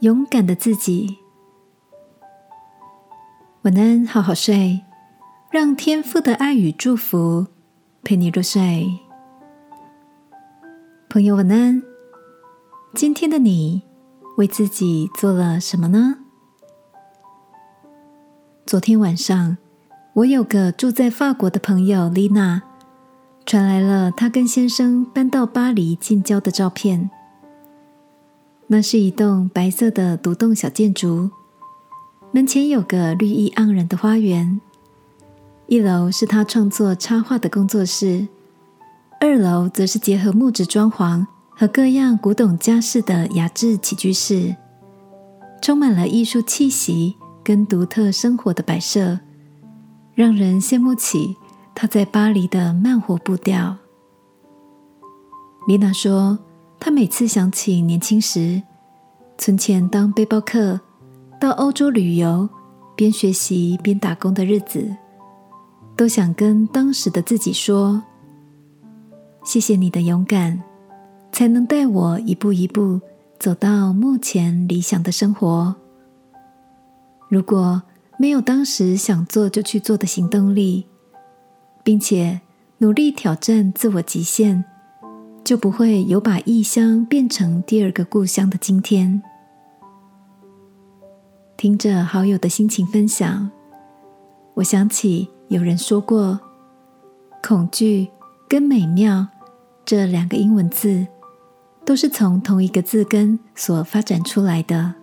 [0.00, 1.18] 勇敢的自己，
[3.62, 4.84] 晚安，好好睡，
[5.50, 7.48] 让天父的爱与祝福
[8.04, 8.88] 陪你入睡。
[11.08, 11.82] 朋友，晚安。
[12.94, 13.82] 今天的你
[14.36, 16.18] 为自己做了什么呢？
[18.66, 19.56] 昨天晚上，
[20.14, 22.62] 我有个住在法国的朋友丽娜，
[23.44, 27.10] 传来了她跟先生搬到巴黎近郊的照片。
[28.70, 31.30] 那是一栋白色的独栋小建筑，
[32.32, 34.60] 门前有个绿意盎然的花园。
[35.68, 38.28] 一楼是他创作插画的工作室，
[39.22, 44.54] 二楼则是结合木质装潢和各样古董家饰的雅致起居室，
[45.62, 49.18] 充满了艺术气息跟独特生活的摆设，
[50.14, 51.34] 让人羡慕起
[51.74, 53.78] 他在巴黎的慢活步调。
[55.66, 56.38] 丽娜说。
[56.80, 58.62] 他每次想起年轻时
[59.38, 60.78] 存钱当背包客
[61.40, 62.48] 到欧洲旅游，
[62.96, 64.84] 边学习边打工的日子，
[65.96, 68.02] 都想跟当时的自己说
[69.44, 70.60] ：“谢谢你的勇敢，
[71.30, 73.00] 才能带我一步一步
[73.38, 75.74] 走到目前理想的生活。
[77.28, 77.80] 如果
[78.18, 80.84] 没有当时想做就去做的行动力，
[81.84, 82.40] 并且
[82.78, 84.64] 努力挑战自我极限。”
[85.44, 89.22] 就不会有把异乡变成第二个故乡的今天。
[91.56, 93.50] 听着好友的心情分享，
[94.54, 96.38] 我想起有人说过，
[97.42, 98.08] 恐惧
[98.48, 99.26] 跟美妙
[99.84, 101.06] 这两个英文字，
[101.84, 104.94] 都是从同一个字根所发展出来的。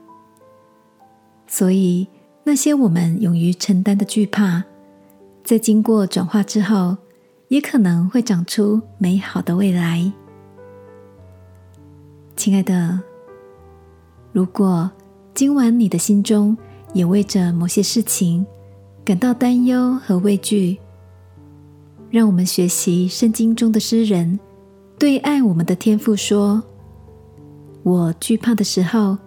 [1.47, 2.07] 所以，
[2.43, 4.63] 那些我们勇于承担的惧怕，
[5.43, 6.95] 在经过转化之后，
[7.49, 10.11] 也可能会长出美好的未来。
[12.35, 12.99] 亲爱的，
[14.31, 14.91] 如果
[15.33, 16.55] 今晚你的心中
[16.93, 18.45] 也为着某些事情
[19.03, 20.77] 感到担忧和畏惧，
[22.09, 24.39] 让我们学习圣经中的诗人
[24.99, 26.61] 对爱我们的天父说
[27.83, 29.17] ：“我惧怕的时候，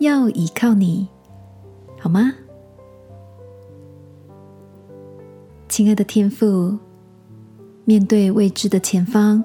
[0.00, 1.08] 要依靠你，
[1.98, 2.32] 好吗？”
[5.68, 6.76] 亲爱的天父，
[7.84, 9.42] 面对未知的前方，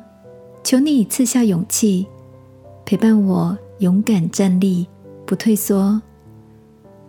[0.63, 2.07] 求你赐下勇气。
[2.85, 4.87] 陪伴我勇敢站立，
[5.25, 6.01] 不退缩。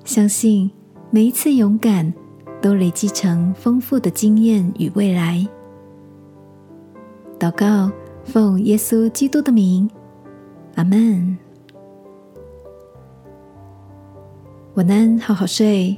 [0.05, 0.71] 相信
[1.11, 2.13] 每一次勇敢
[2.61, 5.47] 都累积成丰富的经验与未来。
[7.39, 7.91] 祷告，
[8.25, 9.91] 奉耶稣基督的名，
[10.77, 11.37] 阿门。
[14.75, 15.97] 晚安，好好睡。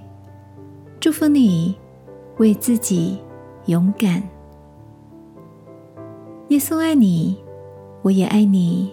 [0.99, 1.77] 祝福你，
[2.39, 3.19] 为自己
[3.67, 4.23] 勇敢。
[6.49, 7.37] 耶稣爱你，
[8.03, 8.91] 我也爱你。